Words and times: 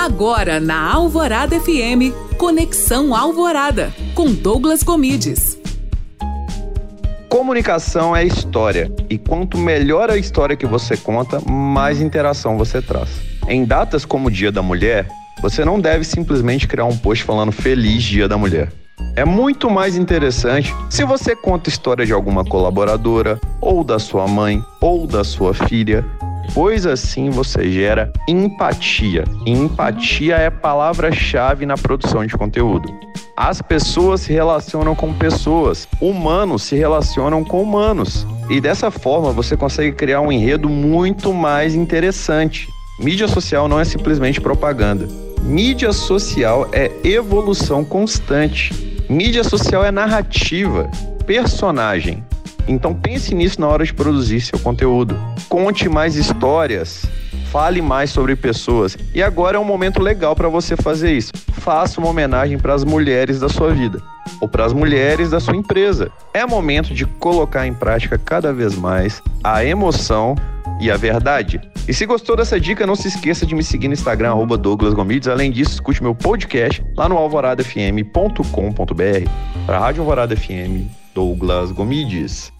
Agora 0.00 0.58
na 0.58 0.94
Alvorada 0.94 1.60
FM, 1.60 2.10
Conexão 2.38 3.14
Alvorada, 3.14 3.92
com 4.14 4.32
Douglas 4.32 4.82
Comides. 4.82 5.58
Comunicação 7.28 8.16
é 8.16 8.24
história, 8.24 8.90
e 9.10 9.18
quanto 9.18 9.58
melhor 9.58 10.08
a 10.08 10.16
história 10.16 10.56
que 10.56 10.64
você 10.64 10.96
conta, 10.96 11.38
mais 11.46 12.00
interação 12.00 12.56
você 12.56 12.80
traz. 12.80 13.10
Em 13.46 13.62
datas 13.66 14.06
como 14.06 14.28
o 14.28 14.30
Dia 14.30 14.50
da 14.50 14.62
Mulher, 14.62 15.06
você 15.42 15.66
não 15.66 15.78
deve 15.78 16.02
simplesmente 16.02 16.66
criar 16.66 16.86
um 16.86 16.96
post 16.96 17.22
falando 17.22 17.52
Feliz 17.52 18.02
Dia 18.02 18.26
da 18.26 18.38
Mulher. 18.38 18.72
É 19.14 19.26
muito 19.26 19.68
mais 19.68 19.96
interessante 19.96 20.74
se 20.88 21.04
você 21.04 21.36
conta 21.36 21.68
a 21.68 21.72
história 21.72 22.06
de 22.06 22.12
alguma 22.14 22.42
colaboradora, 22.42 23.38
ou 23.60 23.84
da 23.84 23.98
sua 23.98 24.26
mãe, 24.26 24.64
ou 24.80 25.06
da 25.06 25.22
sua 25.22 25.52
filha, 25.52 26.02
pois 26.54 26.86
assim 26.86 27.30
você 27.30 27.70
gera 27.70 28.12
empatia. 28.28 29.24
E 29.46 29.50
empatia 29.50 30.36
é 30.36 30.50
palavra-chave 30.50 31.66
na 31.66 31.76
produção 31.76 32.24
de 32.24 32.36
conteúdo. 32.36 32.92
As 33.36 33.62
pessoas 33.62 34.20
se 34.20 34.32
relacionam 34.32 34.94
com 34.94 35.14
pessoas, 35.14 35.88
humanos 36.00 36.62
se 36.62 36.76
relacionam 36.76 37.42
com 37.42 37.62
humanos. 37.62 38.26
E 38.50 38.60
dessa 38.60 38.90
forma 38.90 39.32
você 39.32 39.56
consegue 39.56 39.96
criar 39.96 40.20
um 40.20 40.30
enredo 40.30 40.68
muito 40.68 41.32
mais 41.32 41.74
interessante. 41.74 42.68
Mídia 42.98 43.26
social 43.26 43.66
não 43.66 43.80
é 43.80 43.84
simplesmente 43.84 44.40
propaganda. 44.40 45.08
Mídia 45.42 45.92
social 45.92 46.68
é 46.70 46.90
evolução 47.02 47.82
constante. 47.82 48.74
Mídia 49.08 49.42
social 49.42 49.82
é 49.84 49.90
narrativa, 49.90 50.90
personagem. 51.26 52.22
Então 52.66 52.94
pense 52.94 53.34
nisso 53.34 53.60
na 53.60 53.68
hora 53.68 53.84
de 53.84 53.92
produzir 53.92 54.40
seu 54.40 54.58
conteúdo. 54.58 55.16
Conte 55.48 55.88
mais 55.88 56.16
histórias, 56.16 57.04
fale 57.50 57.82
mais 57.82 58.10
sobre 58.10 58.36
pessoas. 58.36 58.96
E 59.14 59.22
agora 59.22 59.56
é 59.56 59.60
um 59.60 59.64
momento 59.64 60.02
legal 60.02 60.34
para 60.34 60.48
você 60.48 60.76
fazer 60.76 61.12
isso. 61.12 61.32
Faça 61.52 62.00
uma 62.00 62.08
homenagem 62.08 62.58
para 62.58 62.74
as 62.74 62.84
mulheres 62.84 63.40
da 63.40 63.48
sua 63.48 63.72
vida 63.72 64.02
ou 64.40 64.48
para 64.48 64.64
as 64.64 64.72
mulheres 64.72 65.30
da 65.30 65.40
sua 65.40 65.56
empresa. 65.56 66.10
É 66.32 66.46
momento 66.46 66.94
de 66.94 67.04
colocar 67.04 67.66
em 67.66 67.74
prática 67.74 68.18
cada 68.18 68.52
vez 68.52 68.74
mais 68.74 69.22
a 69.44 69.64
emoção 69.64 70.34
e 70.80 70.90
a 70.90 70.96
verdade. 70.96 71.60
E 71.86 71.92
se 71.92 72.06
gostou 72.06 72.36
dessa 72.36 72.58
dica, 72.58 72.86
não 72.86 72.96
se 72.96 73.08
esqueça 73.08 73.44
de 73.44 73.54
me 73.54 73.62
seguir 73.62 73.88
no 73.88 73.94
Instagram, 73.94 74.30
arroba 74.30 74.56
Douglas 74.56 74.94
Gomides. 74.94 75.28
Além 75.28 75.50
disso, 75.50 75.72
escute 75.72 76.02
meu 76.02 76.14
podcast 76.14 76.82
lá 76.96 77.08
no 77.08 77.16
alvoradafm.com.br. 77.16 79.30
Para 79.66 79.76
a 79.76 79.80
Rádio 79.80 80.02
Alvorada 80.02 80.36
FM, 80.36 80.99
Douglas 81.20 81.70
Gomides. 81.70 82.59